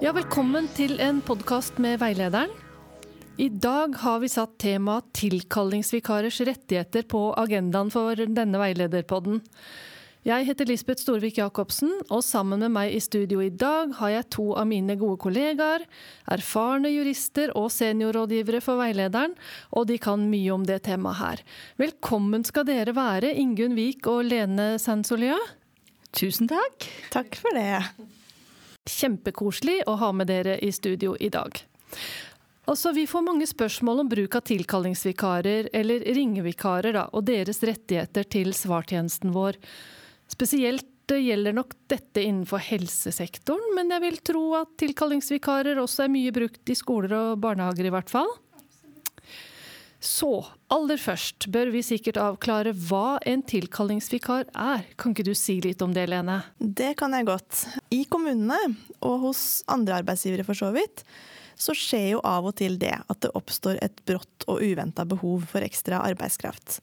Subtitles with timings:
[0.00, 2.48] Ja, velkommen til en podkast med veilederen.
[3.36, 9.42] I dag har vi satt temaet tilkallingsvikarers rettigheter på agendaen for denne veilederpodden.
[10.24, 14.28] Jeg heter Lisbeth Storvik Jacobsen, og sammen med meg i studio i dag har jeg
[14.38, 15.84] to av mine gode kollegaer,
[16.32, 19.34] erfarne jurister og seniorrådgivere for veilederen,
[19.76, 21.42] og de kan mye om det temaet her.
[21.82, 25.36] Velkommen skal dere være, Ingunn Wiik og Lene Sansolia.
[26.16, 26.88] Tusen takk.
[27.12, 27.82] Takk for det.
[28.88, 31.58] Kjempekoselig å ha med dere i studio i dag.
[32.70, 38.28] Altså, vi får mange spørsmål om bruk av tilkallingsvikarer, eller ringevikarer, da, og deres rettigheter
[38.30, 39.58] til svartjenesten vår.
[40.30, 46.34] Spesielt gjelder nok dette innenfor helsesektoren, men jeg vil tro at tilkallingsvikarer også er mye
[46.34, 48.30] brukt i skoler og barnehager, i hvert fall.
[50.00, 50.32] Så,
[50.72, 54.86] aller først bør vi sikkert avklare hva en tilkallingsvikar er.
[54.96, 56.38] Kan ikke du si litt om det, Lene?
[56.56, 57.66] Det kan jeg godt.
[57.92, 58.56] I kommunene,
[59.04, 61.04] og hos andre arbeidsgivere for så vidt,
[61.60, 65.44] så skjer jo av og til det at det oppstår et brått og uventa behov
[65.52, 66.80] for ekstra arbeidskraft.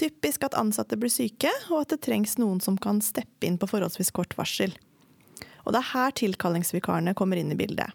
[0.00, 3.68] Typisk at ansatte blir syke, og at det trengs noen som kan steppe inn på
[3.68, 4.72] forholdsvis kort varsel.
[5.66, 7.92] Og det er her tilkallingsvikarene kommer inn i bildet.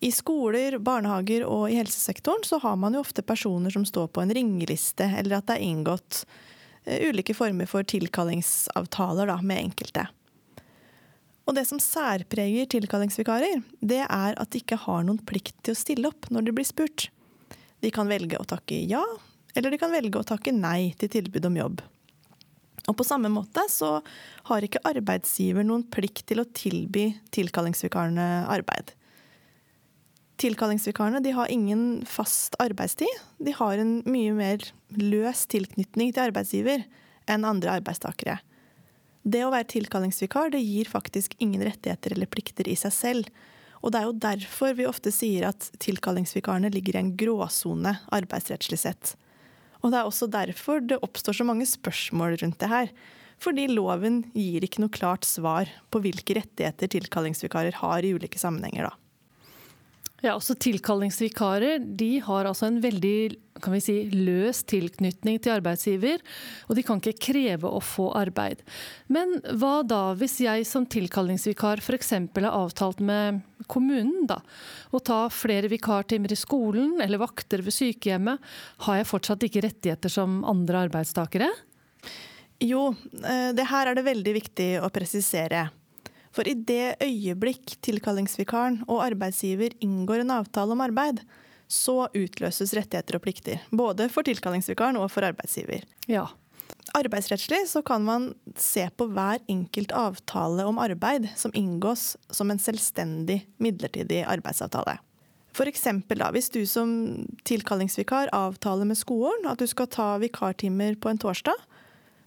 [0.00, 4.24] I skoler, barnehager og i helsesektoren så har man jo ofte personer som står på
[4.24, 6.24] en ringeliste, eller at det er inngått
[6.84, 10.08] eh, ulike former for tilkallingsavtaler da, med enkelte.
[11.44, 15.78] Og det som særpreger tilkallingsvikarer, det er at de ikke har noen plikt til å
[15.78, 17.08] stille opp når de blir spurt.
[17.84, 19.04] De kan velge å takke ja,
[19.54, 21.84] eller de kan velge å takke nei til tilbud om jobb.
[22.88, 23.98] Og på samme måte så
[24.48, 28.92] har ikke arbeidsgiver noen plikt til å tilby tilkallingsvikarene arbeid.
[30.42, 33.10] Tilkallingsvikarene de har ingen fast arbeidstid.
[33.38, 34.64] De har en mye mer
[34.98, 36.82] løs tilknytning til arbeidsgiver
[37.30, 38.40] enn andre arbeidstakere.
[39.24, 43.28] Det å være tilkallingsvikar det gir faktisk ingen rettigheter eller plikter i seg selv.
[43.80, 48.80] Og det er jo derfor vi ofte sier at tilkallingsvikarene ligger i en gråsone arbeidsrettslig
[48.80, 49.14] sett.
[49.84, 52.90] Og det er også derfor det oppstår så mange spørsmål rundt det her.
[53.40, 58.88] Fordi loven gir ikke noe klart svar på hvilke rettigheter tilkallingsvikarer har i ulike sammenhenger.
[58.88, 59.03] da.
[60.24, 66.22] Ja, også Tilkallingsvikarer de har altså en veldig kan vi si, løs tilknytning til arbeidsgiver,
[66.66, 68.62] og de kan ikke kreve å få arbeid.
[69.12, 72.10] Men hva da hvis jeg som tilkallingsvikar f.eks.
[72.16, 74.40] har avtalt med kommunen da,
[74.90, 78.42] å ta flere vikartimer i skolen eller vakter ved sykehjemmet,
[78.88, 81.52] har jeg fortsatt ikke rettigheter som andre arbeidstakere?
[82.64, 85.68] Jo, eh, det her er det veldig viktig å presisere.
[86.34, 91.22] For i det øyeblikk tilkallingsvikaren og arbeidsgiver inngår en avtale om arbeid,
[91.70, 93.62] så utløses rettigheter og plikter.
[93.70, 95.86] Både for tilkallingsvikaren og for arbeidsgiver.
[96.10, 96.26] Ja.
[96.94, 98.28] Arbeidsrettslig så kan man
[98.60, 104.98] se på hver enkelt avtale om arbeid som inngås som en selvstendig midlertidig arbeidsavtale.
[105.54, 106.90] For da, hvis du som
[107.46, 111.54] tilkallingsvikar avtaler med skolen at du skal ta vikartimer på en torsdag,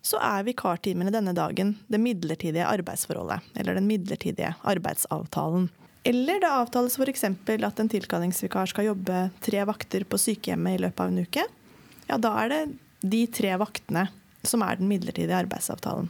[0.07, 5.67] så er vikartimene denne dagen det midlertidige arbeidsforholdet, eller den midlertidige arbeidsavtalen.
[6.07, 7.23] Eller det avtales f.eks.
[7.23, 11.43] at en tilkallingsvikar skal jobbe tre vakter på sykehjemmet i løpet av en uke.
[12.07, 12.61] Ja, da er det
[13.03, 14.05] de tre vaktene
[14.47, 16.07] som er den midlertidige arbeidsavtalen.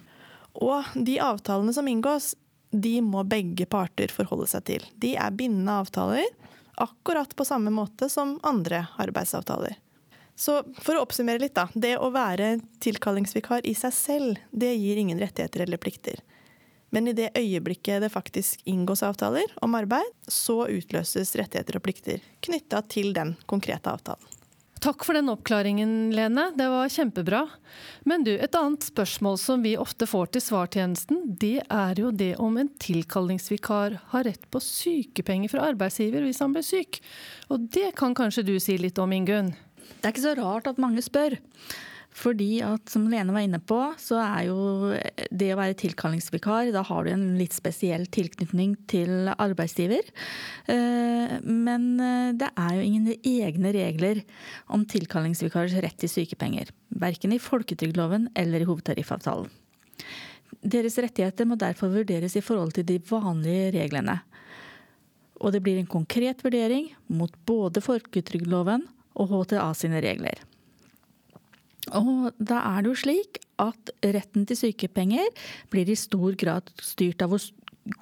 [0.61, 2.35] Og de avtalene som inngås,
[2.69, 4.85] de må begge parter forholde seg til.
[5.01, 6.29] De er bindende avtaler,
[6.77, 9.79] akkurat på samme måte som andre arbeidsavtaler.
[10.37, 11.65] Så for å oppsummere litt, da.
[11.73, 16.21] Det å være tilkallingsvikar i seg selv, det gir ingen rettigheter eller plikter.
[16.93, 22.23] Men i det øyeblikket det faktisk inngås avtaler om arbeid, så utløses rettigheter og plikter
[22.45, 24.37] knytta til den konkrete avtalen.
[24.77, 26.51] Takk for den oppklaringen, Lene.
[26.55, 27.41] Det var kjempebra.
[28.05, 32.35] Men du, et annet spørsmål som vi ofte får til svartjenesten, det er jo det
[32.37, 37.01] om en tilkallingsvikar har rett på sykepenger fra arbeidsgiver hvis han blir syk.
[37.49, 39.55] Og det kan kanskje du si litt om, Ingunn?
[39.97, 41.37] Det er ikke så rart at mange spør.
[42.17, 44.93] Fordi at, som Lene var inne på, så er jo
[45.29, 50.09] det å være tilkallingsvikar Da har du en litt spesiell tilknytning til arbeidsgiver.
[50.71, 54.23] Eh, men eh, det er jo ingen egne regler
[54.73, 56.73] om tilkallingsvikarers rett til sykepenger.
[56.89, 59.53] Verken i folketrygdloven eller i hovedtariffavtalen.
[60.65, 64.17] Deres rettigheter må derfor vurderes i forhold til de vanlige reglene.
[65.37, 68.87] Og det blir en konkret vurdering mot både folketrygdloven
[69.17, 70.39] og HTA sine regler.
[71.95, 75.29] Og da er det jo slik at retten til sykepenger
[75.71, 77.45] blir i stor grad styrt av hvor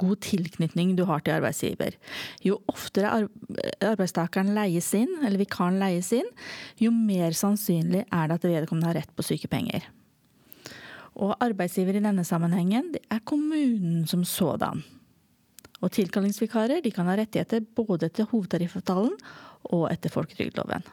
[0.01, 1.93] god tilknytning du har til arbeidsgiver.
[2.41, 3.27] Jo oftere
[3.85, 6.27] arbeidstakeren leies inn, eller vikaren leies inn,
[6.81, 9.85] jo mer sannsynlig er det at vedkommende har rett på sykepenger.
[11.15, 14.83] Og arbeidsgiver i denne sammenhengen det er kommunen som sådan.
[15.83, 19.13] Og tilkallingsvikarer de kan ha rettigheter både etter hovedtariffavtalen
[19.75, 20.83] og etter folketrygdloven.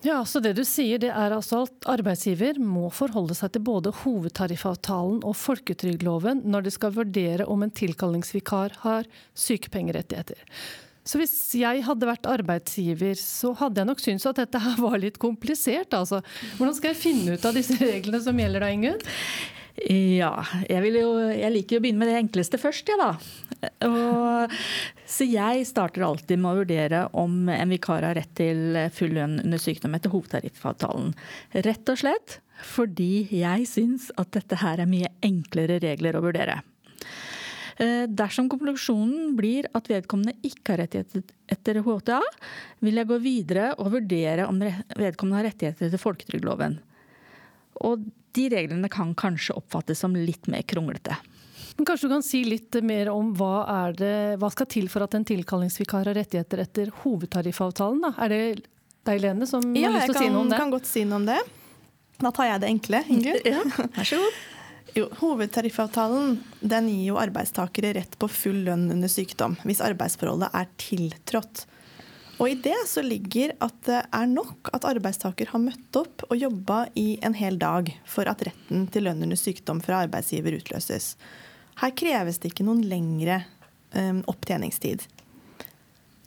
[0.00, 3.92] Ja, så det du sier det er altså at arbeidsgiver må forholde seg til både
[4.00, 10.40] hovedtariffavtalen og folketrygdloven når de skal vurdere om en tilkallingsvikar har sykepengerettigheter.
[11.04, 15.00] Så hvis jeg hadde vært arbeidsgiver, så hadde jeg nok syntes at dette her var
[15.00, 15.92] litt komplisert.
[15.96, 16.20] Altså.
[16.56, 19.00] Hvordan skal jeg finne ut av disse reglene som gjelder da, Ingunn?
[19.80, 20.34] Ja,
[20.68, 23.49] jeg, jo, jeg, liker jo å begynne med det enkleste først, jeg ja, da.
[23.60, 24.54] Og,
[25.04, 29.40] så jeg starter alltid med å vurdere om en vikar har rett til full lønn
[29.42, 31.12] under sykdom etter hovedtariffavtalen.
[31.66, 36.58] Rett og slett fordi jeg syns at dette her er mye enklere regler å vurdere.
[37.80, 42.20] Eh, dersom konklusjonen blir at vedkommende ikke har rettigheter etter HTA,
[42.84, 46.76] vil jeg gå videre og vurdere om vedkommende har rettigheter etter folketrygdloven.
[47.88, 48.04] Og
[48.36, 51.16] de reglene kan kanskje oppfattes som litt mer kronglete.
[51.80, 55.14] Men kanskje du kan si litt mer om hva, det, hva skal til for at
[55.16, 58.02] en tilkallingsvikar har rettigheter etter hovedtariffavtalen?
[58.04, 58.10] Da?
[58.20, 58.40] Er det
[59.08, 60.52] deg, Lene, som ja, har lyst til å si noe om det?
[60.52, 61.38] Ja, jeg kan godt si noe om det.
[62.20, 63.48] Da tar jeg det enkle, Ingrid.
[63.48, 63.64] Ja,
[63.96, 64.44] vær så god.
[64.98, 70.68] Jo, hovedtariffavtalen den gir jo arbeidstakere rett på full lønn under sykdom hvis arbeidsforholdet er
[70.84, 71.64] tiltrådt.
[72.42, 76.36] Og i det så ligger at det er nok at arbeidstaker har møtt opp og
[76.36, 81.14] jobba i en hel dag for at retten til lønn under sykdom fra arbeidsgiver utløses.
[81.80, 83.40] Her kreves det ikke noen lengre
[83.96, 85.06] um, opptjeningstid.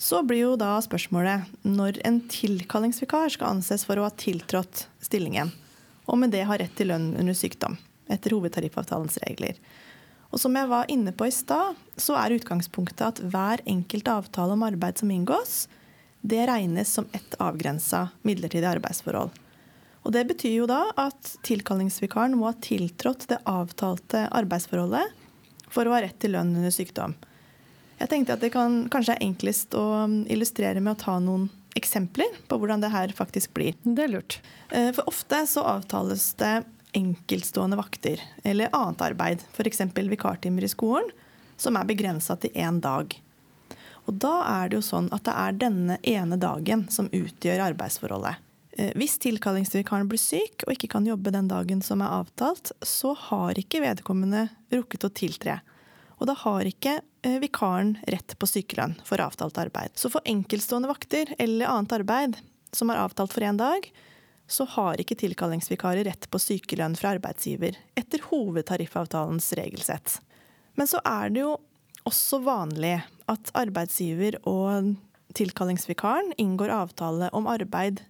[0.02, 5.54] Så blir jo da spørsmålet når en tilkallingsvikar skal anses for å ha tiltrådt stillingen,
[6.10, 7.78] og med det ha rett til lønn under sykdom
[8.12, 9.56] etter hovedtariffavtalens regler.
[10.34, 14.58] Og som jeg var inne på i stad, så er utgangspunktet at hver enkelt avtale
[14.58, 15.68] om arbeid som inngås,
[16.26, 19.30] det regnes som ett avgrensa midlertidig arbeidsforhold.
[20.04, 25.23] Og Det betyr jo da at tilkallingsvikaren må ha tiltrådt det avtalte arbeidsforholdet
[25.74, 27.16] for å ha rett til lønn under sykdom.
[28.00, 32.38] Jeg tenkte at det kan, kanskje er enklest å illustrere med å ta noen eksempler
[32.50, 33.78] på hvordan det her faktisk blir.
[33.84, 34.40] Det er lurt.
[34.70, 39.82] Eh, for ofte så avtales det enkeltstående vakter eller annet arbeid, f.eks.
[39.96, 41.10] vikartimer i skolen,
[41.58, 43.16] som er begrensa til én dag.
[44.06, 48.42] Og da er det jo sånn at det er denne ene dagen som utgjør arbeidsforholdet.
[48.78, 53.14] Eh, hvis tilkallingsvikaren blir syk og ikke kan jobbe den dagen som er avtalt, så
[53.30, 55.60] har ikke vedkommende rukket å tiltre.
[56.18, 59.94] Og da har ikke eh, vikaren rett på sykelønn for avtalt arbeid.
[60.00, 62.42] Så for enkeltstående vakter eller annet arbeid
[62.74, 63.86] som er avtalt for én dag,
[64.50, 70.18] så har ikke tilkallingsvikarer rett på sykelønn fra arbeidsgiver etter hovedtariffavtalens regelsett.
[70.76, 71.54] Men så er det jo
[72.10, 72.98] også vanlig
[73.32, 74.96] at arbeidsgiver og
[75.38, 78.02] tilkallingsvikaren inngår avtale om arbeid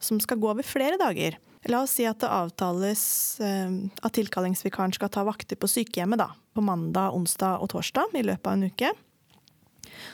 [0.00, 1.36] som skal gå over flere dager.
[1.68, 3.02] La oss si at det avtales
[3.44, 8.24] eh, at tilkallingsvikaren skal ta vakter på sykehjemmet da, på mandag, onsdag og torsdag i
[8.24, 8.92] løpet av en uke.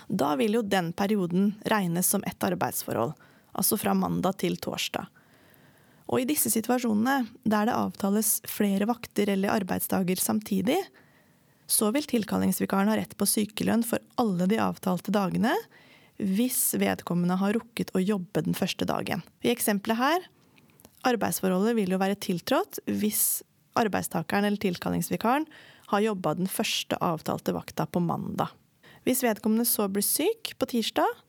[0.09, 3.15] Da vil jo den perioden regnes som ett arbeidsforhold,
[3.55, 5.07] altså fra mandag til torsdag.
[6.07, 10.79] Og i disse situasjonene, der det avtales flere vakter eller arbeidsdager samtidig,
[11.67, 15.55] så vil tilkallingsvikaren ha rett på sykelønn for alle de avtalte dagene
[16.19, 19.25] hvis vedkommende har rukket å jobbe den første dagen.
[19.45, 20.27] I eksempelet her
[21.07, 23.43] arbeidsforholdet vil jo være tiltrådt hvis
[23.77, 25.47] arbeidstakeren eller tilkallingsvikaren
[25.93, 28.51] har jobba den første avtalte vakta på mandag.
[29.07, 31.21] Hvis vedkommende så blir syk på tirsdag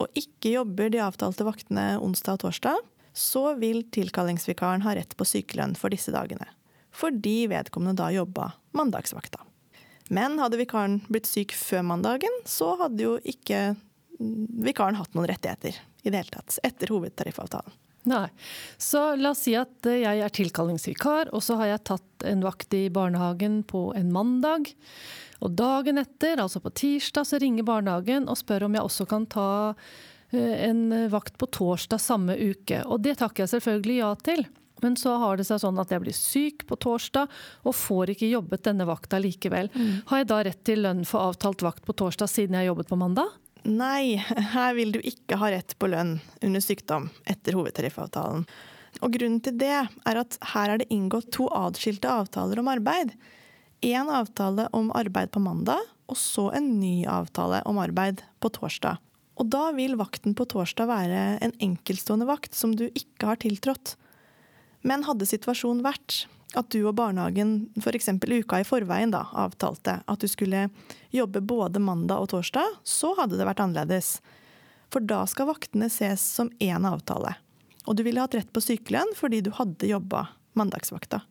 [0.00, 2.80] og ikke jobber de avtalte vaktene onsdag og torsdag,
[3.12, 6.48] så vil tilkallingsvikaren ha rett på sykelønn for disse dagene.
[6.90, 9.44] Fordi vedkommende da jobba mandagsvakta.
[10.10, 13.76] Men hadde vikaren blitt syk før mandagen, så hadde jo ikke
[14.64, 17.78] vikaren hatt noen rettigheter i det hele tatt, etter hovedtariffavtalen.
[18.08, 18.28] Nei.
[18.80, 22.72] Så la oss si at jeg er tilkallingsvikar, og så har jeg tatt en vakt
[22.76, 24.70] i barnehagen på en mandag.
[25.44, 29.26] Og dagen etter, altså på tirsdag, så ringer barnehagen og spør om jeg også kan
[29.28, 29.50] ta
[30.32, 32.80] eh, en vakt på torsdag samme uke.
[32.88, 34.46] Og det takker jeg selvfølgelig ja til.
[34.80, 37.28] Men så har det seg sånn at jeg blir syk på torsdag
[37.68, 39.68] og får ikke jobbet denne vakta likevel.
[39.74, 39.92] Mm.
[40.08, 42.88] Har jeg da rett til lønn for avtalt vakt på torsdag siden jeg har jobbet
[42.88, 43.28] på mandag?
[43.68, 44.16] Nei,
[44.54, 48.46] her vil du ikke ha rett på lønn under sykdom etter hovedtariffavtalen.
[49.00, 53.14] Og Grunnen til det er at her er det inngått to adskilte avtaler om arbeid.
[53.86, 58.98] Én avtale om arbeid på mandag, og så en ny avtale om arbeid på torsdag.
[59.40, 63.94] Og da vil vakten på torsdag være en enkeltstående vakt som du ikke har tiltrådt.
[64.84, 66.24] Men hadde situasjonen vært
[66.58, 68.08] at du og barnehagen f.eks.
[68.26, 70.66] uka i forveien da, avtalte at du skulle
[71.14, 74.18] jobbe både mandag og torsdag, så hadde det vært annerledes.
[74.90, 77.36] For da skal vaktene ses som én avtale.
[77.86, 80.26] Og du ville hatt rett på sykelønn fordi du hadde jobba
[80.58, 81.22] mandagsvakta.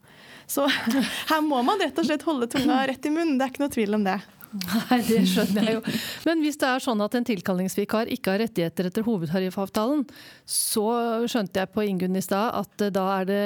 [0.47, 0.65] Så
[1.31, 3.37] her må man rett og slett holde tunga rett i munnen.
[3.37, 4.19] Det er ikke noe tvil om det.
[4.49, 5.81] Nei, det skjønner jeg jo.
[6.25, 10.05] Men hvis det er sånn at en tilkallingsvikar ikke har rettigheter etter hovedtariffavtalen,
[10.49, 10.85] så
[11.29, 13.43] skjønte jeg på Ingunn i stad at da er det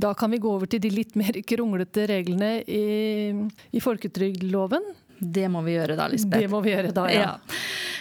[0.00, 2.84] Da kan vi gå over til de litt mer kronglete reglene i,
[3.74, 4.86] i folketrygdloven.
[5.22, 6.42] Det må vi gjøre da, Lisbeth.
[6.42, 7.26] Det må vi gjøre da, ja.
[7.26, 7.58] ja.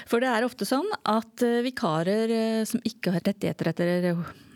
[0.10, 4.08] For det er ofte sånn at eh, vikarer eh, som ikke har rettigheter etter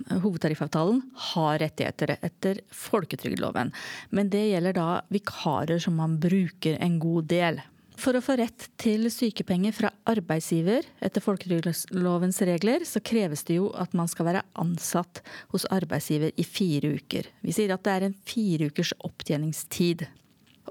[0.09, 0.99] hovedtariffavtalen,
[1.31, 3.71] har rettigheter etter folketrygdloven.
[4.11, 7.61] Men det gjelder da vikarer som man bruker en god del.
[7.95, 13.69] For å få rett til sykepenger fra arbeidsgiver etter folketrygdlovens regler, så kreves det jo
[13.79, 17.31] at man skal være ansatt hos arbeidsgiver i fire uker.
[17.45, 20.03] Vi sier at det er en fire ukers opptjeningstid.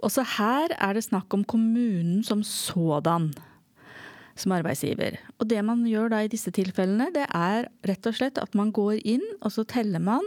[0.03, 3.31] Også her er det snakk om kommunen som sådan
[4.35, 5.19] som arbeidsgiver.
[5.39, 8.73] Og det man gjør da i disse tilfellene, det er rett og slett at man
[8.75, 10.27] går inn, og så teller man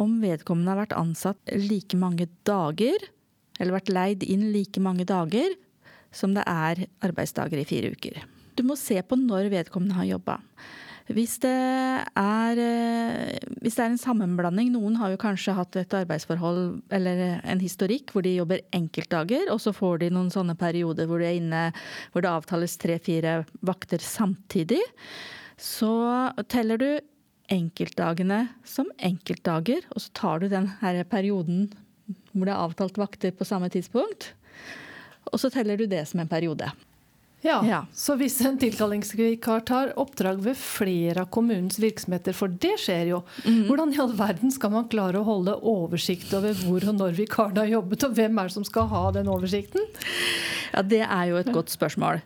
[0.00, 3.04] om vedkommende har vært ansatt like mange dager,
[3.60, 5.52] eller vært leid inn like mange dager,
[6.12, 8.22] som det er arbeidsdager i fire uker.
[8.56, 10.38] Du må se på når vedkommende har jobba.
[11.10, 15.96] Hvis det, er, eh, hvis det er en sammenblanding Noen har jo kanskje hatt et
[15.98, 21.10] arbeidsforhold eller en historikk hvor de jobber enkeltdager, og så får de noen sånne perioder
[21.10, 21.64] hvor, det, inne,
[22.14, 24.82] hvor det avtales tre-fire vakter samtidig.
[25.58, 25.90] Så
[26.52, 26.90] teller du
[27.52, 30.70] enkeltdagene som enkeltdager, og så tar du den
[31.10, 31.66] perioden
[32.32, 34.32] hvor det er avtalt vakter på samme tidspunkt.
[35.32, 36.70] Og så teller du det som en periode.
[37.42, 42.76] Ja, ja, Så hvis en tilkallingsvikar tar oppdrag ved flere av kommunens virksomheter, for det
[42.78, 43.64] skjer jo, mm.
[43.66, 47.58] hvordan i all verden skal man klare å holde oversikt over hvor og når vikaren
[47.58, 49.90] har jobbet, og hvem er det som skal ha den oversikten?
[50.72, 52.22] Ja, Det er jo et godt spørsmål.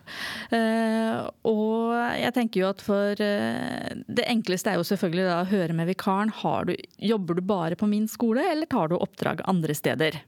[0.53, 5.49] Uh, og jeg tenker jo at for uh, Det enkleste er jo selvfølgelig da å
[5.49, 6.31] høre med vikaren.
[6.69, 10.21] Du, jobber du bare på min skole, eller tar du oppdrag andre steder?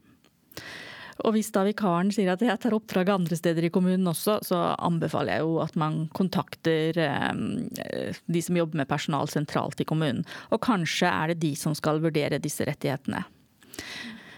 [1.24, 4.60] Og hvis da vikaren sier at jeg tar oppdrag andre steder i kommunen også, så
[4.76, 10.24] anbefaler jeg jo at man kontakter eh, de som jobber med personal sentralt i kommunen.
[10.50, 13.24] Og kanskje er det de som skal vurdere disse rettighetene.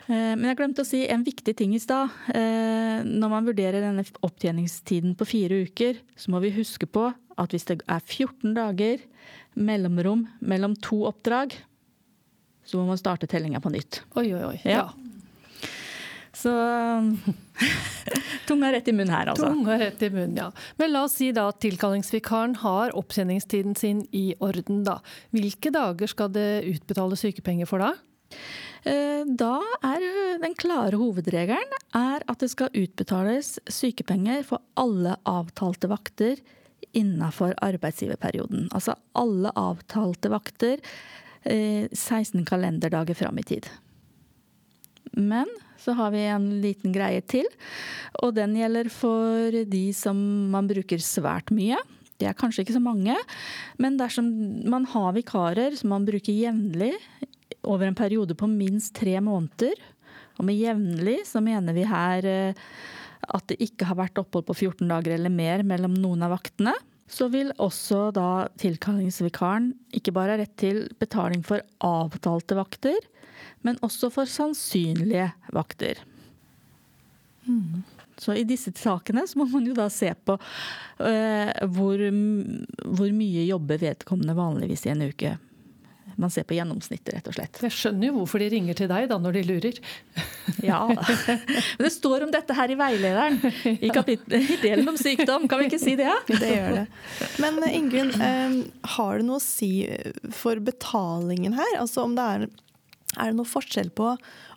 [0.08, 2.12] Eh, men jeg glemte å si en viktig ting i stad.
[2.34, 7.54] Eh, når man vurderer denne opptjeningstiden på fire uker, så må vi huske på at
[7.54, 9.04] hvis det er 14 dager
[9.54, 11.54] mellomrom mellom to oppdrag,
[12.64, 14.02] så må man starte tellinga på nytt.
[14.16, 14.58] Oi, oi, oi.
[14.68, 14.86] Ja.
[16.32, 16.52] Så
[18.48, 19.50] tunga rett i munnen her, altså.
[19.52, 20.48] Tunga rett i munnen, ja.
[20.80, 24.98] Men la oss si da at tilkallingsvikaren har opptjeningstiden sin i orden, da.
[25.36, 27.92] Hvilke dager skal det utbetales sykepenger for da?
[28.88, 30.04] Eh, da er
[30.42, 36.40] den klare hovedregelen at det skal utbetales sykepenger for alle avtalte vakter
[36.98, 38.66] innafor arbeidsgiverperioden.
[38.74, 40.80] Altså alle avtalte vakter
[41.44, 43.68] 16 eh, kalenderdager fram i tid.
[45.12, 45.46] Men
[45.82, 47.48] så har vi en liten greie til.
[48.22, 50.16] Og den gjelder for de som
[50.52, 51.80] man bruker svært mye.
[52.20, 53.16] Det er kanskje ikke så mange,
[53.82, 54.28] men dersom
[54.70, 56.92] man har vikarer som man bruker jevnlig
[57.66, 59.74] over en periode på minst tre måneder,
[60.38, 62.62] og med jevnlig så mener vi her eh,
[63.32, 66.74] at det ikke har vært opphold på 14 dager eller mer mellom noen av vaktene,
[67.12, 72.98] så vil også da tilkallingsvikaren ikke bare ha rett til betaling for avtalte vakter,
[73.62, 76.02] men også for sannsynlige vakter.
[77.46, 77.82] Mm.
[78.18, 83.46] Så i disse sakene så må man jo da se på uh, hvor, hvor, mye
[83.48, 85.38] jobber vedkommende vanligvis i en uke.
[86.20, 87.58] Man ser på gjennomsnittet, rett og slett.
[87.64, 89.78] Jeg skjønner jo hvorfor de ringer til deg da, når de lurer.
[90.62, 90.82] ja,
[91.78, 93.38] Men det står om dette her i veilederen,
[93.72, 95.48] i, i delen om sykdom.
[95.48, 96.10] Kan vi ikke si det?
[96.10, 96.18] Ja?
[96.28, 96.84] Det gjør det.
[97.42, 98.58] Men Ingunn, um,
[98.98, 99.72] har det noe å si
[100.36, 101.78] for betalingen her?
[101.80, 102.46] Altså om det er
[103.18, 104.14] er det noe forskjell på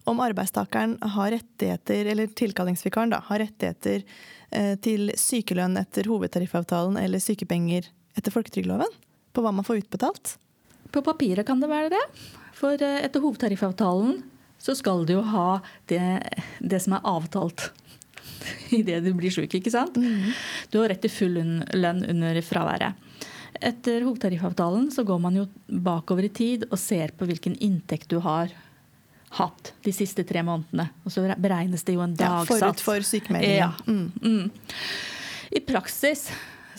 [0.10, 4.04] om arbeidstakeren har rettigheter, eller tilkallingsvikaren da, har rettigheter
[4.52, 8.92] eh, til sykelønn etter hovedtariffavtalen eller sykepenger etter folketrygdloven?
[9.36, 10.38] På hva man får utbetalt?
[10.94, 12.04] På papiret kan det være det.
[12.56, 14.22] For eh, etter hovedtariffavtalen
[14.62, 15.60] så skal du jo ha
[15.92, 16.04] det,
[16.60, 17.70] det som er avtalt
[18.78, 19.98] idet du blir syk, ikke sant?
[19.98, 20.32] Mm.
[20.72, 23.02] Du har rett til full lønn under fraværet.
[23.62, 28.20] Etter hovedtariffavtalen så går man jo bakover i tid og ser på hvilken inntekt du
[28.24, 28.52] har
[29.36, 30.88] hatt de siste tre månedene.
[31.04, 32.52] Og så beregnes det jo en dagsats.
[32.52, 33.58] Ja, forut for sykemeldingen.
[33.58, 33.72] Ja.
[33.88, 34.12] Mm.
[34.22, 34.52] Mm.
[35.56, 36.30] I praksis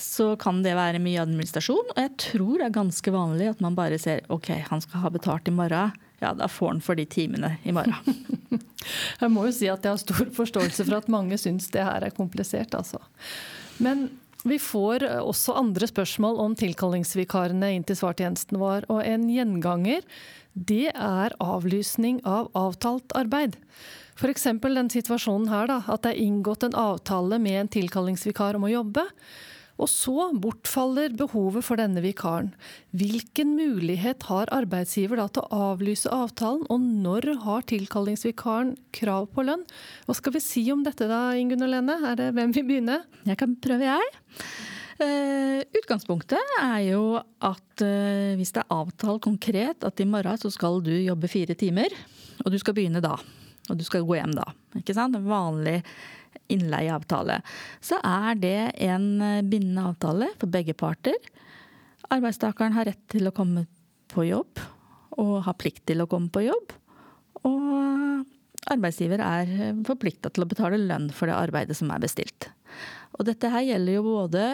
[0.00, 3.76] så kan det være mye administrasjon, og jeg tror det er ganske vanlig at man
[3.78, 5.94] bare ser OK, han skal ha betalt i morgen.
[6.20, 7.96] Ja, da får han for de timene i morgen.
[9.22, 12.06] jeg må jo si at jeg har stor forståelse for at mange syns det her
[12.06, 13.00] er komplisert, altså.
[13.82, 14.08] Men
[14.46, 20.06] Vi får også andre spørsmål om tilkallingsvikarene inn til svartjenesten vår, og en gjenganger
[20.56, 23.58] det er avlysning av avtalt arbeid.
[24.16, 24.46] F.eks.
[24.62, 28.72] den situasjonen her, da, at det er inngått en avtale med en tilkallingsvikar om å
[28.72, 29.04] jobbe.
[29.76, 32.52] Og så bortfaller behovet for denne vikaren.
[32.96, 39.44] Hvilken mulighet har arbeidsgiver da til å avlyse avtalen, og når har tilkallingsvikaren krav på
[39.46, 39.66] lønn?
[40.08, 41.98] Hva skal vi si om dette da, Ingunn og Lene?
[42.08, 43.02] Er det hvem vil begynne?
[43.28, 44.42] Jeg kan prøve, jeg.
[44.96, 50.48] Uh, utgangspunktet er jo at uh, hvis det er avtalt konkret at i morgen så
[50.48, 51.92] skal du jobbe fire timer,
[52.40, 53.12] og du skal begynne da,
[53.68, 54.46] og du skal gå hjem da,
[54.80, 55.18] ikke sant?
[55.20, 55.82] Vanlig
[56.52, 57.40] innleieavtale,
[57.84, 59.08] så er det en
[59.48, 61.16] bindende avtale for begge parter.
[62.12, 63.66] Arbeidstakeren har rett til å komme
[64.12, 64.62] på jobb,
[65.16, 66.74] og har plikt til å komme på jobb.
[67.46, 72.50] Og arbeidsgiver er forplikta til å betale lønn for det arbeidet som er bestilt.
[73.16, 74.46] Og dette her gjelder jo både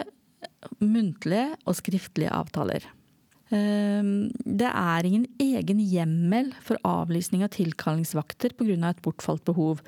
[0.83, 2.85] muntlige og skriftlige avtaler.
[3.53, 8.89] Ehm, det er ingen egen hjemmel for avlysning av tilkallingsvakter pga.
[8.89, 9.81] et bortfalt behov.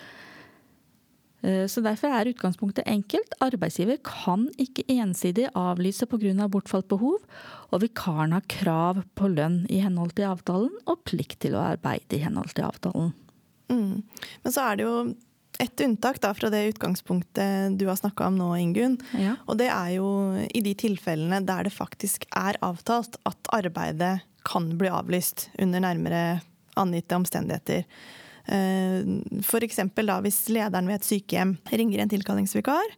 [1.46, 3.36] Eh, så Derfor er utgangspunktet enkelt.
[3.44, 6.48] Arbeidsgiver kan ikke ensidig avlyse pga.
[6.50, 7.20] bortfalt behov,
[7.72, 12.18] og vikaren har krav på lønn i henhold til avtalen og plikt til å arbeide
[12.18, 13.14] i henhold til avtalen.
[13.70, 14.04] Mm.
[14.44, 15.16] Men så er det jo
[15.60, 18.98] et unntak da, fra det utgangspunktet du har snakka om nå, Ingunn.
[19.14, 19.38] Ja.
[19.48, 20.10] Og det er jo
[20.50, 26.42] i de tilfellene der det faktisk er avtalt at arbeidet kan bli avlyst under nærmere
[26.76, 27.86] angitte omstendigheter.
[28.46, 29.02] Eh,
[29.42, 29.80] F.eks.
[30.22, 32.96] hvis lederen ved et sykehjem ringer en tilkallingsvikar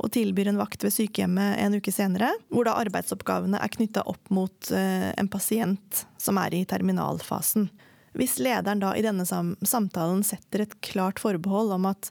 [0.00, 4.32] og tilbyr en vakt ved sykehjemmet en uke senere, hvor da arbeidsoppgavene er knytta opp
[4.32, 7.68] mot eh, en pasient som er i terminalfasen.
[8.16, 12.10] Hvis lederen da i denne samtalen setter et klart forbehold om at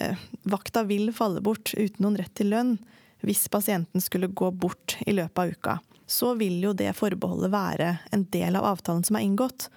[0.00, 2.76] eh, vakta vil falle bort uten noen rett til lønn
[3.24, 7.88] hvis pasienten skulle gå bort i løpet av uka, så vil jo det forbeholdet være
[8.12, 9.70] en del av avtalen som er inngått.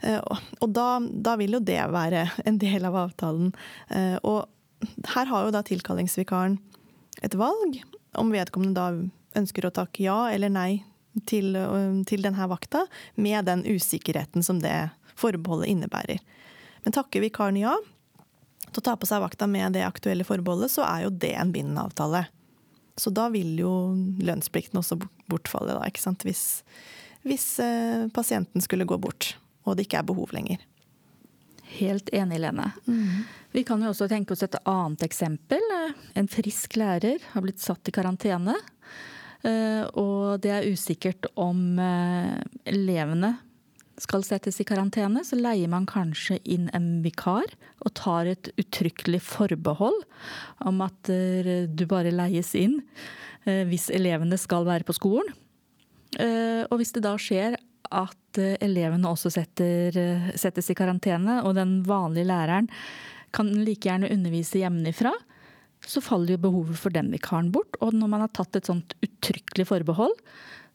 [0.00, 0.20] Eh,
[0.60, 3.52] og da, da, vil jo det være en del av avtalen.
[3.88, 4.46] Eh, og
[5.14, 6.58] her har jo da tilkallingsvikaren
[7.26, 7.80] et valg,
[8.18, 10.82] om vedkommende da ønsker å takke ja eller nei
[11.28, 11.54] til,
[12.08, 16.22] til denne vakta, med den usikkerheten som det forbeholdet innebærer.
[16.84, 17.74] Men takker vikaren ja
[18.70, 21.52] til å ta på seg vakta med det aktuelle forbeholdet, så er jo det en
[21.54, 22.24] bindende avtale.
[23.00, 23.72] Så da vil jo
[24.20, 24.98] lønnsplikten også
[25.30, 26.24] bortfalle, da, ikke sant?
[26.26, 26.62] Hvis,
[27.26, 30.62] hvis eh, pasienten skulle gå bort og det ikke er behov lenger.
[31.70, 32.72] Helt enig, Lene.
[32.86, 33.22] Mm.
[33.54, 35.62] Vi kan jo også tenke oss et annet eksempel.
[36.18, 38.56] En frisk lærer har blitt satt i karantene.
[39.46, 42.36] Eh, og det er usikkert om eh,
[42.68, 43.38] elevene
[44.00, 47.48] skal settes i karantene, så leier man kanskje inn en vikar
[47.84, 49.98] og tar et uttrykkelig forbehold
[50.64, 52.80] om at eh, du bare leies inn
[53.40, 55.30] hvis elevene skal være på skolen.
[56.20, 57.54] Og hvis det da skjer
[57.90, 59.96] at elevene også setter,
[60.38, 62.68] settes i karantene, og den vanlige læreren
[63.34, 65.12] kan like gjerne undervise hjemmefra,
[65.86, 67.78] så faller jo behovet for den vikaren bort.
[67.80, 70.16] Og når man har tatt et sånt uttrykkelig forbehold,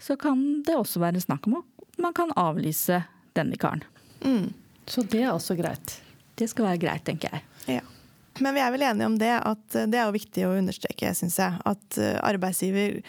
[0.02, 3.04] så kan det også være snakk om at man kan avlyse
[3.38, 3.84] den vikaren.
[4.26, 4.50] Mm.
[4.88, 6.00] Så det er også greit?
[6.36, 7.46] Det skal være greit, tenker jeg.
[7.78, 7.84] Ja.
[8.44, 11.38] Men vi er vel enige om det, at det er jo viktig å understreke, syns
[11.39, 11.56] jeg.
[11.63, 13.00] At eh, arbeidsgiver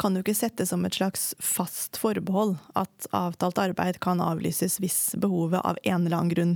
[0.00, 5.14] kan jo ikke settes som et slags fast forbehold at avtalt arbeid kan avlyses hvis
[5.20, 6.54] behovet av en eller annen grunn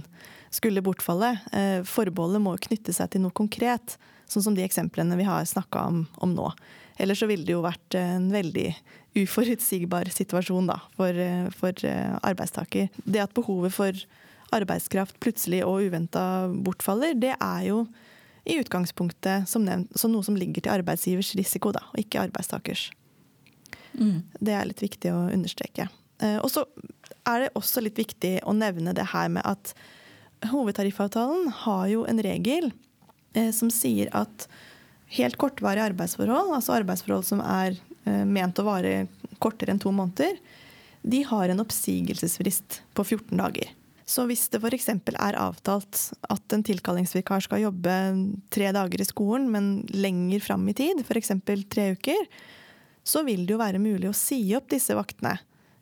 [0.55, 1.35] skulle bortfalle.
[1.53, 3.99] Eh, forbeholdet må knytte seg til noe konkret.
[4.29, 6.51] Sånn som de eksemplene vi har snakka om, om, nå.
[7.01, 8.73] Ellers så ville det jo vært en veldig
[9.19, 11.23] uforutsigbar situasjon da, for,
[11.57, 12.91] for eh, arbeidstaker.
[13.05, 14.05] Det at behovet for
[14.55, 17.83] arbeidskraft plutselig og uventa bortfaller, det er jo
[18.49, 22.89] i utgangspunktet som nevnt som noe som ligger til arbeidsgivers risiko, da, og ikke arbeidstakers.
[23.99, 24.23] Mm.
[24.41, 25.89] Det er litt viktig å understreke.
[26.23, 26.65] Eh, og så
[27.29, 29.75] er det også litt viktig å nevne det her med at
[30.49, 32.71] hovedtariffavtalen har jo en regel
[33.39, 34.47] Eh, som sier at
[35.19, 37.77] helt kortvarige arbeidsforhold, altså arbeidsforhold som er
[38.09, 39.07] eh, ment å vare
[39.43, 40.39] kortere enn to måneder,
[41.09, 43.71] de har en oppsigelsesfrist på 14 dager.
[44.09, 44.89] Så hvis det f.eks.
[44.89, 46.01] er avtalt
[46.33, 47.95] at en tilkallingsvikar skal jobbe
[48.53, 51.35] tre dager i skolen, men lenger fram i tid, f.eks.
[51.69, 52.25] tre uker,
[53.09, 55.39] så vil det jo være mulig å si opp disse vaktene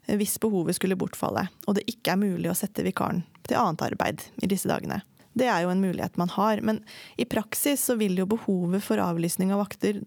[0.06, 3.84] eh, hvis behovet skulle bortfalle, og det ikke er mulig å sette vikaren til annet
[3.88, 5.02] arbeid i disse dagene.
[5.36, 6.62] Det er jo en mulighet man har.
[6.64, 6.80] Men
[7.20, 10.00] i praksis så vil jo behovet for avlysning av vakter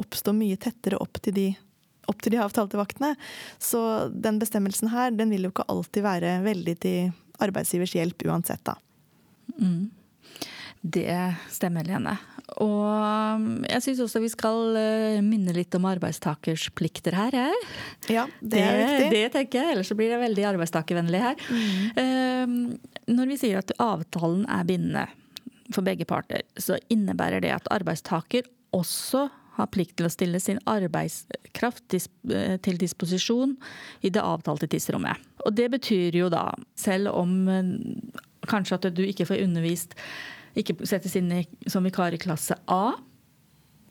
[0.00, 1.46] oppstå mye tettere opp til de,
[2.08, 3.12] opp til de avtalte vaktene.
[3.60, 8.64] Så den bestemmelsen her den vil jo ikke alltid være veldig til arbeidsgivers hjelp uansett,
[8.64, 8.78] da.
[9.58, 9.90] Mm.
[10.82, 11.14] Det
[11.52, 12.16] stemmer, Lene.
[12.60, 12.84] Og
[13.38, 17.36] um, jeg syns også vi skal uh, minne litt om arbeidstakers plikter her.
[17.38, 17.60] Jeg.
[18.10, 19.10] Ja, det er viktig.
[19.14, 21.44] Det tenker jeg, ellers så blir det veldig arbeidstakervennlig her.
[21.96, 22.56] Um,
[23.08, 25.06] når vi sier at avtalen er bindende
[25.72, 30.60] for begge parter, så innebærer det at arbeidstaker også har plikt til å stille sin
[30.70, 33.54] arbeidskraft eh, til disposisjon
[34.00, 35.20] i det avtalte tidsrommet.
[35.44, 36.46] Og det betyr jo da,
[36.78, 37.72] selv om eh,
[38.48, 39.96] kanskje at du ikke får undervist,
[40.58, 42.94] ikke settes inn i, som vikar i klasse A,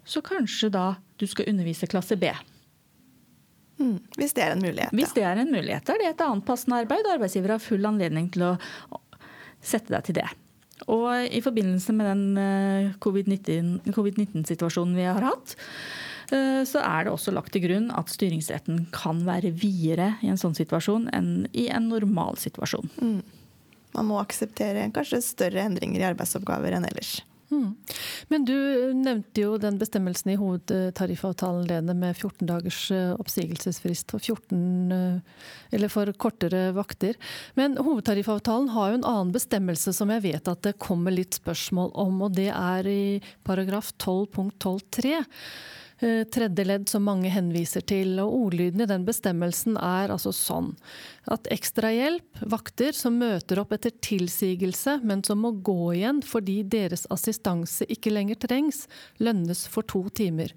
[0.06, 0.86] så kanskje da
[1.22, 2.32] du skal undervise klasse B.
[3.82, 4.94] Mm, hvis det er en mulighet.
[4.94, 5.90] Hvis det er en mulighet.
[5.90, 8.54] Er det et annet passende arbeid, arbeidsgiver har full anledning til å
[9.62, 10.30] sette deg til det.
[10.90, 15.54] Og i forbindelse med den eh, covid-19-situasjonen vi har hatt,
[16.34, 20.42] eh, så er det også lagt til grunn at styringsretten kan være videre i en
[20.42, 22.90] sånn situasjon enn i en normal situasjon.
[22.98, 23.22] Mm.
[23.96, 27.20] Man må akseptere kanskje større endringer i arbeidsoppgaver enn ellers.
[27.52, 27.76] Mm.
[28.28, 28.56] Men du
[28.96, 34.96] nevnte jo den bestemmelsen i hovedtariffavtalen Lene, med 14 dagers eh, oppsigelsesfrist for 14
[35.76, 37.20] eh, for kortere vakter.
[37.60, 41.92] Men hovedtariffavtalen har jo en annen bestemmelse som jeg vet at det kommer litt spørsmål
[42.06, 43.04] om, og det er i
[43.48, 45.28] paragraf 12.12.3 eh,
[46.34, 48.16] tredje ledd som mange henviser til.
[48.24, 50.72] og Ordlyden i den bestemmelsen er altså sånn
[51.32, 57.06] at ekstrahjelp, vakter som møter opp etter tilsigelse, men som må gå igjen fordi deres
[57.14, 58.88] assistanse ikke lenger trengs,
[59.22, 60.56] lønnes for to timer.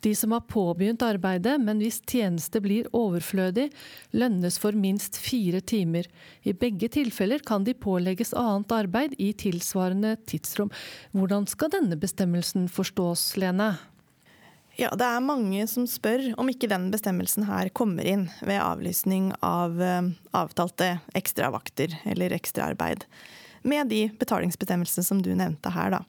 [0.00, 3.66] De som har påbegynt arbeidet, men hvis tjeneste blir overflødig,
[4.14, 6.06] lønnes for minst fire timer.
[6.46, 10.70] I begge tilfeller kan de pålegges annet arbeid i tilsvarende tidsrom.
[11.10, 13.72] Hvordan skal denne bestemmelsen forstås, Lene?
[14.78, 19.32] Ja, det er mange som spør om ikke den bestemmelsen her kommer inn ved avlysning
[19.42, 23.02] av eh, avtalte ekstravakter eller ekstraarbeid,
[23.66, 26.04] med de betalingsbestemmelsene som du nevnte her, da.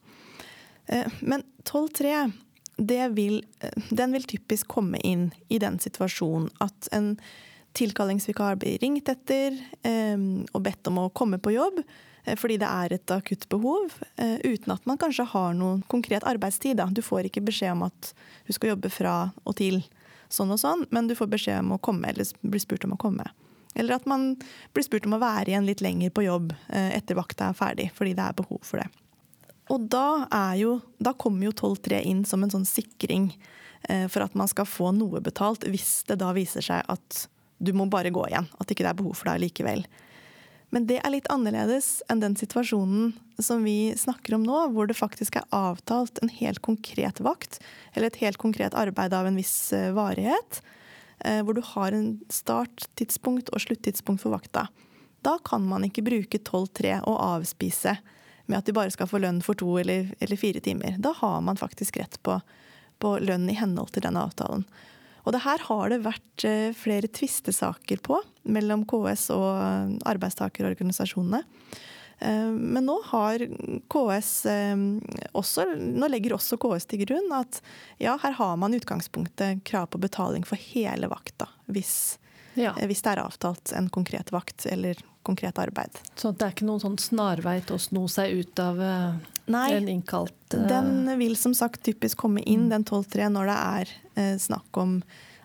[0.86, 7.16] Eh, Men 12.3 vil, eh, den vil typisk komme inn i den situasjonen at en
[7.74, 11.84] tilkallingsvikar blir ringt etter og bedt om å komme på jobb
[12.40, 16.78] fordi det er et akutt behov, eh, uten at man kanskje har noen konkret arbeidstid.
[16.78, 16.90] Da.
[16.92, 18.14] Du får ikke beskjed om at
[18.48, 19.82] du skal jobbe fra og til
[20.30, 23.02] sånn og sånn, men du får beskjed om å komme, eller blir spurt om å
[23.02, 23.26] komme.
[23.76, 24.34] Eller at man
[24.74, 27.90] blir spurt om å være igjen litt lenger på jobb eh, etter vakta er ferdig,
[27.96, 28.90] fordi det er behov for det.
[29.70, 30.26] Og da,
[30.58, 33.30] jo, da kommer jo 12.3 inn som en sånn sikring
[33.86, 37.28] eh, for at man skal få noe betalt, hvis det da viser seg at
[37.60, 38.48] du må bare gå igjen.
[38.58, 39.84] At ikke det er behov for deg likevel.
[40.70, 44.98] Men det er litt annerledes enn den situasjonen som vi snakker om nå, hvor det
[45.00, 47.58] faktisk er avtalt en helt konkret vakt,
[47.94, 50.62] eller et helt konkret arbeid av en viss eh, varighet,
[51.26, 54.68] eh, hvor du har en starttidspunkt og sluttidspunkt for vakta.
[55.26, 57.98] Da kan man ikke bruke 12.3 og avspise
[58.50, 61.00] med at de bare skal få lønn for to eller, eller fire timer.
[61.02, 62.40] Da har man faktisk rett på,
[63.00, 64.66] på lønn i henhold til denne avtalen.
[65.30, 68.18] Og det her har det vært eh, flere tvistesaker på
[68.50, 71.44] mellom KS og arbeidstakerorganisasjonene.
[72.18, 73.46] Eh, Men nå har
[73.94, 74.82] KS eh,
[75.38, 77.62] også, nå legger også KS til grunn at
[78.02, 81.46] ja, her har man utgangspunktet krav på betaling for hele vakta.
[81.70, 82.18] Hvis,
[82.58, 82.74] Ja.
[82.74, 85.94] hvis det er avtalt en konkret vakt eller konkret arbeid.
[86.16, 89.18] Så det er ikke noen sånn snarvei til å sno seg ut av eh,
[89.52, 90.68] Nei, en innkalt uh...
[90.70, 95.00] Den vil som sagt typisk komme inn den 12.3 når det er eh, snakk om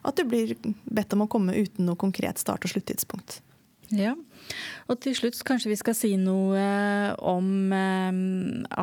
[0.05, 3.41] at du blir bedt om å komme uten noe konkret start- og sluttidspunkt.
[3.95, 4.13] Ja.
[4.89, 6.65] Og til slutt kanskje vi skal si noe
[7.25, 8.21] om eh,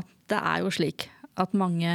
[0.02, 1.10] at det er jo slik
[1.42, 1.92] at mange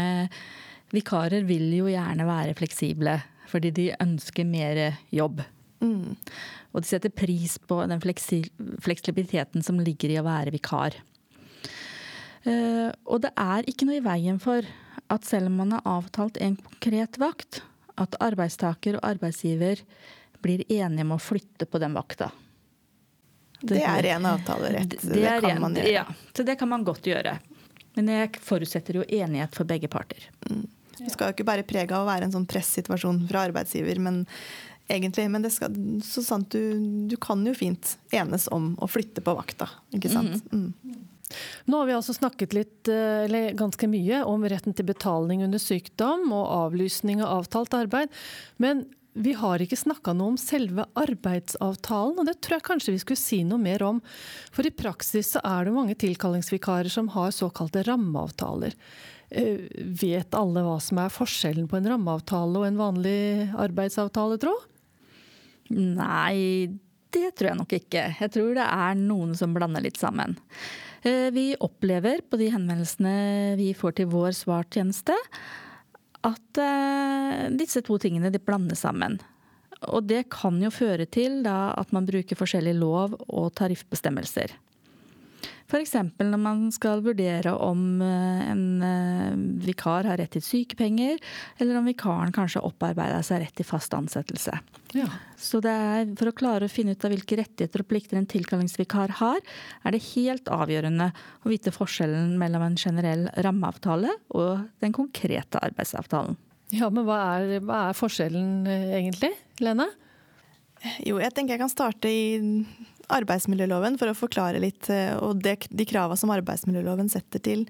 [0.95, 4.81] vikarer vil jo gjerne være fleksible fordi de ønsker mer
[5.15, 5.43] jobb.
[5.83, 6.17] Mm.
[6.73, 8.51] Og de setter pris på den fleksi-
[8.83, 10.97] fleksibiliteten som ligger i å være vikar.
[12.47, 14.67] Uh, Og det er ikke noe i veien for
[15.13, 17.63] at selv om man har avtalt en konkret vakt,
[17.97, 19.81] at arbeidstaker og arbeidsgiver
[20.45, 22.31] blir enige om å flytte på den vakta.
[23.63, 24.91] Det er ren avtalerett.
[24.91, 25.93] Det, Det, det kan en, man gjøre.
[25.95, 26.05] Ja,
[26.37, 27.39] så det kan man godt gjøre.
[27.97, 30.27] Men jeg forutsetter jo enighet for begge parter.
[30.99, 34.27] Det skal jo ikke bare prege av å være en sånn pressituasjon fra arbeidsgiver, men
[34.89, 39.25] egentlig, men det skal, så sant du, du kan jo fint enes om å flytte
[39.25, 40.43] på vakta, ikke sant?
[40.53, 40.73] Mm.
[41.67, 45.63] Nå har vi altså snakket litt, eh, eller ganske mye, om retten til betaling under
[45.63, 48.15] sykdom og avlysning av avtalt arbeid.
[48.63, 48.85] Men
[49.17, 53.21] vi har ikke snakka noe om selve arbeidsavtalen, og det tror jeg kanskje vi skulle
[53.21, 54.01] si noe mer om.
[54.55, 58.77] For i praksis så er det mange tilkallingsvikarer som har såkalte rammeavtaler.
[59.31, 59.67] Eh,
[59.99, 63.19] Vet alle hva som er forskjellen på en rammeavtale og en vanlig
[63.57, 64.55] arbeidsavtale, tro?
[65.75, 66.69] Nei,
[67.15, 68.03] det tror jeg nok ikke.
[68.21, 70.37] Jeg tror det er noen som blander litt sammen.
[71.07, 75.17] Eh, vi opplever på de henvendelsene vi får til vår svartjeneste,
[76.27, 79.19] at eh, disse to tingene de blandes sammen.
[79.93, 84.55] Og det kan jo føre til da, at man bruker forskjellige lov- og tariffbestemmelser.
[85.67, 85.95] F.eks.
[86.23, 89.33] når man skal vurdere om eh, en eh,
[89.67, 91.19] vikar har rett til sykepenger,
[91.59, 94.55] eller om vikaren kanskje opparbeida seg rett til fast ansettelse.
[94.95, 95.09] Ja.
[95.37, 98.31] Så det er, for å klare å finne ut av hvilke rettigheter og plikter en
[98.31, 99.43] tilkallingsvikar har,
[99.83, 101.11] er det helt avgjørende
[101.43, 106.39] å vite forskjellen mellom en generell rammeavtale og den konkrete arbeidsavtalen.
[106.75, 109.91] ja, men hva er, hva er forskjellen eh, egentlig, Lene?
[111.07, 112.39] Jo, jeg tenker jeg kan starte i
[113.13, 117.65] arbeidsmiljøloven for å forklare litt eh, og de, de krava som arbeidsmiljøloven setter til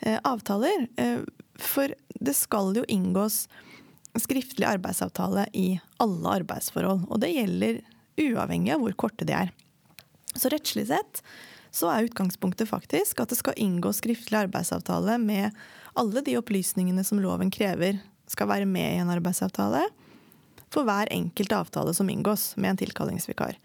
[0.00, 0.88] eh, avtaler.
[0.96, 1.20] Eh,
[1.60, 3.46] for det skal jo inngås
[4.20, 7.06] skriftlig arbeidsavtale i alle arbeidsforhold.
[7.08, 7.80] Og det gjelder
[8.20, 9.52] uavhengig av hvor korte de er.
[10.36, 11.22] Så rettslig sett
[11.72, 15.56] så er utgangspunktet faktisk at det skal inngå skriftlig arbeidsavtale med
[15.96, 19.82] alle de opplysningene som loven krever skal være med i en arbeidsavtale,
[20.72, 23.58] for hver enkelt avtale som inngås med en tilkallingsvikar.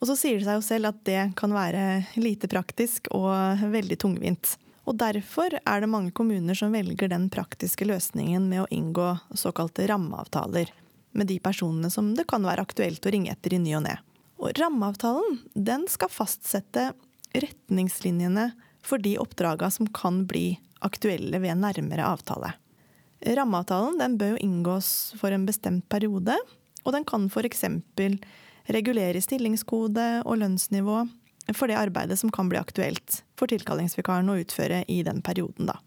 [0.00, 1.84] Og så sier det seg jo selv at det kan være
[2.16, 4.54] lite praktisk og veldig tungvint.
[4.88, 9.84] Og derfor er det mange kommuner som velger den praktiske løsningen med å inngå såkalte
[9.90, 10.72] rammeavtaler
[11.12, 13.98] med de personene som det kan være aktuelt å ringe etter i ny og ne.
[14.40, 16.90] Og rammeavtalen den skal fastsette
[17.36, 18.50] retningslinjene
[18.82, 22.54] for de oppdraga som kan bli aktuelle ved en nærmere avtale.
[23.20, 26.38] Rammeavtalen den bør jo inngås for en bestemt periode,
[26.86, 27.66] og den kan f.eks.
[28.74, 31.02] regulere stillingskode og lønnsnivå
[31.56, 35.70] for det arbeidet som kan bli aktuelt for tilkallingsvikaren å utføre i den perioden.
[35.70, 35.78] Da.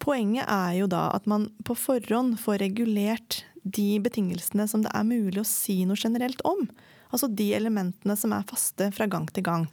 [0.00, 5.04] Poenget er jo da at man på forhånd får regulert de betingelsene som det er
[5.04, 6.64] mulig å si noe generelt om.
[7.10, 9.66] Altså de elementene som er faste fra gang til gang.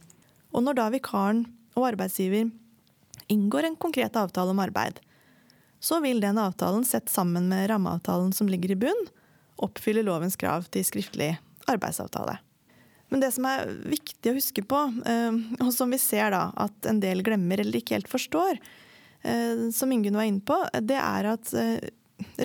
[0.51, 1.45] Og når da vikaren
[1.77, 2.49] og arbeidsgiver
[3.31, 4.99] inngår en konkret avtale om arbeid,
[5.79, 9.07] så vil den avtalen sett sammen med rammeavtalen som ligger i bunn,
[9.61, 11.35] oppfylle lovens krav til skriftlig
[11.69, 12.39] arbeidsavtale.
[13.09, 16.89] Men det som er viktig å huske på, eh, og som vi ser da at
[16.89, 18.59] en del glemmer eller ikke helt forstår,
[19.23, 21.89] eh, som Ingunn var inne på, det er at eh,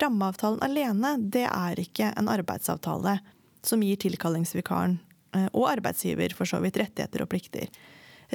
[0.03, 3.18] rammeavtalen alene, det er ikke en arbeidsavtale
[3.66, 4.98] som gir tilkallingsvikaren
[5.57, 7.70] og arbeidsgiver for så vidt rettigheter og plikter.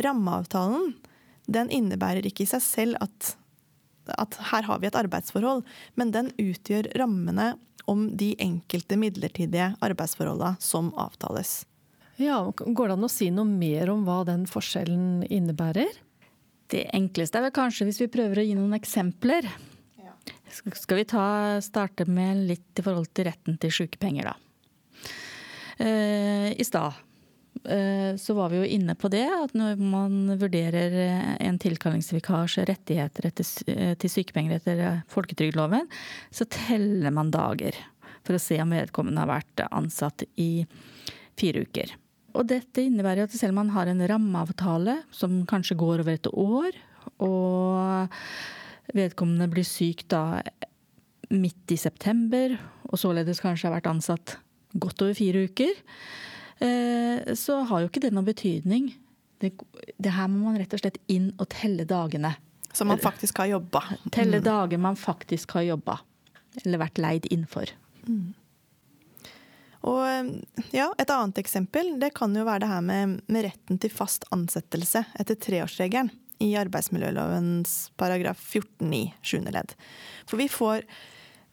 [0.01, 0.95] Rammeavtalen
[1.45, 3.35] den innebærer ikke i seg selv at
[4.15, 5.65] at her har vi et arbeidsforhold,
[5.99, 7.57] men den utgjør rammene
[7.91, 11.66] om de enkelte midlertidige arbeidsforholdene som avtales.
[12.17, 15.89] Ja, Går det an å si noe mer om hva den forskjellen innebærer?
[16.67, 19.47] Det enkleste er vel kanskje hvis vi prøver å gi noen eksempler.
[20.01, 20.15] Ja.
[20.51, 21.27] Skal vi ta,
[21.63, 24.35] starte med litt i forhold til retten til sykepenger, da.
[25.77, 26.97] Eh, I stad
[27.63, 32.57] Eh, så var vi jo inne på det, at når man vurderer eh, en tilkallingsvikars
[32.69, 35.87] rettigheter etter, eh, til sykepenger etter folketrygdloven,
[36.31, 37.77] så teller man dager
[38.27, 40.65] for å se om vedkommende har vært ansatt i
[41.39, 41.95] fire uker.
[42.35, 46.29] Og dette innebærer at selv om man har en rammeavtale som kanskje går over et
[46.33, 46.79] år,
[47.23, 48.17] og
[48.97, 50.41] vedkommende blir syk da
[51.31, 54.37] midt i september, og således kanskje har vært ansatt
[54.77, 55.75] godt over fire uker,
[56.59, 58.89] Eh, så har jo ikke det noen betydning.
[59.41, 59.53] Det,
[59.97, 62.33] det, her må man rett og slett inn og telle dagene.
[62.73, 63.83] Som man faktisk har jobba.
[64.13, 64.45] Telle mm.
[64.45, 65.99] dager man faktisk har jobba.
[66.63, 67.69] Eller vært leid inn for.
[68.07, 68.33] Mm.
[69.85, 73.93] Og ja, Et annet eksempel det kan jo være det her med, med retten til
[73.93, 76.09] fast ansettelse etter treårsregelen
[76.41, 79.73] i arbeidsmiljølovens paragraf 14-9 sjuende ledd.
[80.29, 80.83] For vi får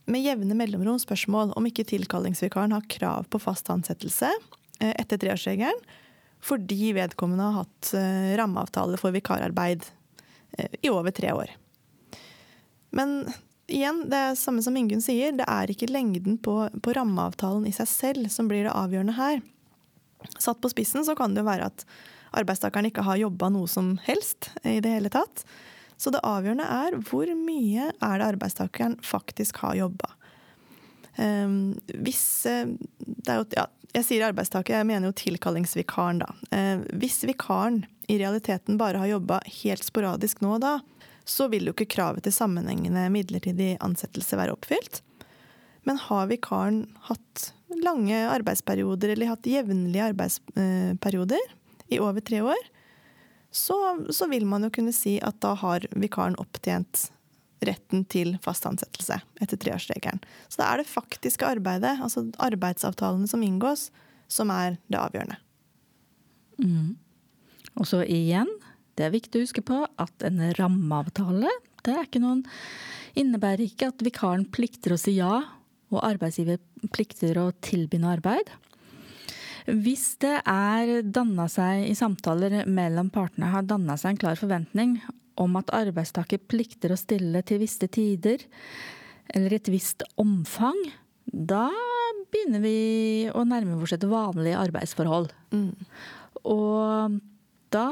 [0.08, 4.32] med jevne mellomrom spørsmål om ikke tilkallingsvikaren har krav på fast ansettelse
[4.80, 5.84] Eh, etter treårsregelen
[6.44, 9.86] fordi vedkommende har hatt eh, rammeavtale for vikararbeid
[10.58, 11.52] eh, i over tre år.
[12.92, 13.22] Men
[13.70, 17.74] igjen, det er samme som Ingunn sier, det er ikke lengden på, på rammeavtalen i
[17.74, 19.42] seg selv som blir det avgjørende her.
[20.38, 21.86] Satt på spissen så kan det jo være at
[22.34, 25.44] arbeidstakeren ikke har jobba noe som helst i det hele tatt.
[26.00, 30.10] Så det avgjørende er hvor mye er det arbeidstakeren faktisk har jobba.
[31.14, 36.32] Um, hvis det er jo, ja, jeg sier arbeidstaker, jeg mener jo tilkallingsvikaren, da.
[36.50, 40.74] Uh, hvis vikaren i realiteten bare har jobba helt sporadisk nå og da,
[41.24, 45.00] så vil jo ikke kravet til sammenhengende midlertidig ansettelse være oppfylt.
[45.88, 47.50] Men har vikaren hatt
[47.84, 51.52] lange arbeidsperioder eller hatt jevnlige arbeidsperioder
[51.92, 52.70] i over tre år,
[53.54, 53.76] så,
[54.10, 57.08] så, vil man jo kunne si at da har vikaren opptjent
[57.64, 60.18] retten til fast ansettelse etter treårsregelen.
[60.50, 63.88] Så da er det faktiske arbeidet, altså arbeidsavtalene som inngås,
[64.26, 65.38] som er det avgjørende.
[66.58, 66.96] Mm.
[67.78, 68.50] Og så igjen,
[68.94, 71.50] Det er viktig å huske på at en rammeavtale
[71.84, 72.44] det er ikke noen,
[73.18, 75.42] innebærer ikke at vikaren plikter å si ja,
[75.92, 76.60] og arbeidsgiver
[76.94, 78.48] plikter å tilby noe arbeid.
[79.68, 84.98] Hvis det er danna seg i samtaler mellom partene har danna seg en klar forventning
[85.40, 88.44] om at arbeidstaker plikter å stille til visse tider
[89.34, 90.78] eller et visst omfang,
[91.24, 91.70] da
[92.32, 92.76] begynner vi
[93.32, 95.32] å nærme oss et vanlig arbeidsforhold.
[95.54, 95.72] Mm.
[96.44, 97.16] Og
[97.74, 97.88] da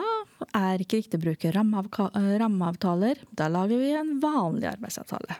[0.55, 3.23] er ikke riktig å bruke rammeavtaler.
[3.35, 5.39] Da lager vi en vanlig arbeidsavtale.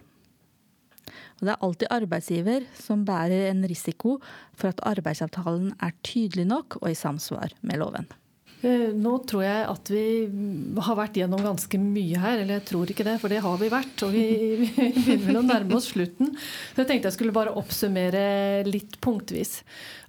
[1.39, 4.17] Og det er alltid arbeidsgiver som bærer en risiko
[4.55, 8.11] for at arbeidsavtalen er tydelig nok og i samsvar med loven.
[8.63, 10.03] Eh, nå tror jeg at vi
[10.87, 12.43] har vært gjennom ganske mye her.
[12.43, 14.05] Eller jeg tror ikke det, for det har vi vært.
[14.07, 14.27] Og vi,
[14.77, 16.31] vi begynner å nærme oss slutten.
[16.37, 19.59] Så jeg tenkte jeg skulle bare oppsummere litt punktvis.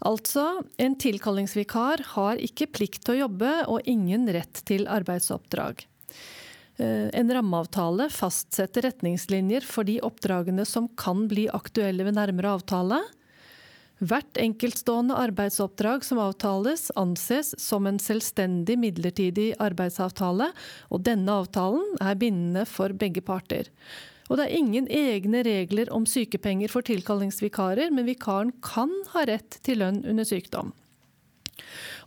[0.05, 0.45] Altså,
[0.77, 5.87] en tilkallingsvikar har ikke plikt til å jobbe og ingen rett til arbeidsoppdrag.
[6.77, 13.01] Eh, en rammeavtale fastsetter retningslinjer for de oppdragene som kan bli aktuelle ved nærmere avtale.
[14.03, 20.49] Hvert enkeltstående arbeidsoppdrag som avtales, anses som en selvstendig midlertidig arbeidsavtale,
[20.91, 23.69] og denne avtalen er bindende for begge parter.
[24.27, 29.61] Og det er ingen egne regler om sykepenger for tilkallingsvikarer, men vikaren kan ha rett
[29.63, 30.73] til lønn under sykdom.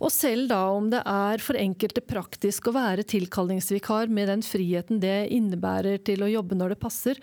[0.02, 5.00] Og selv da om det er for enkelte praktisk å være tilkallingsvikar med den friheten
[5.02, 7.20] det innebærer til å jobbe når det passer,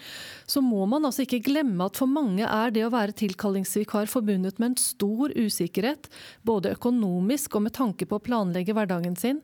[0.50, 4.62] så må man altså ikke glemme at for mange er det å være tilkallingsvikar forbundet
[4.62, 6.10] med en stor usikkerhet,
[6.48, 9.44] både økonomisk og med tanke på å planlegge hverdagen sin.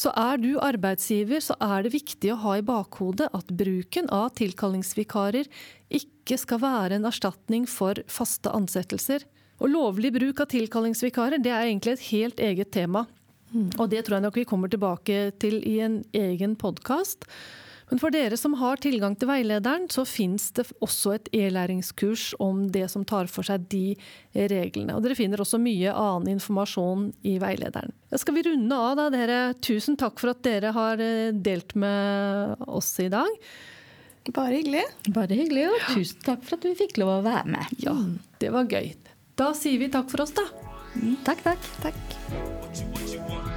[0.00, 4.30] Så er du arbeidsgiver, så er det viktig å ha i bakhodet at bruken av
[4.40, 5.50] tilkallingsvikarer
[5.90, 9.26] ikke skal være en erstatning for faste ansettelser.
[9.60, 13.06] Og lovlig bruk av tilkallingsvikarer det er egentlig et helt eget tema.
[13.78, 17.26] Og det tror jeg nok vi kommer tilbake til i en egen podkast.
[17.90, 22.68] Men for dere som har tilgang til veilederen, så fins det også et e-læringskurs om
[22.70, 23.96] det som tar for seg de
[24.30, 24.94] reglene.
[24.94, 27.90] Og dere finner også mye annen informasjon i veilederen.
[28.12, 29.40] Da skal vi runde av da, dere.
[29.58, 33.50] Tusen takk for at dere har eh, delt med oss i dag.
[34.30, 34.86] Bare hyggelig.
[35.10, 37.78] Bare hyggelig, og tusen takk for at vi fikk lov å være med.
[37.82, 37.96] Ja,
[38.38, 38.92] det var gøy.
[39.40, 40.44] Da sier vi takk for oss, da.
[41.00, 41.70] Mm, takk, takk.
[41.80, 43.49] takk.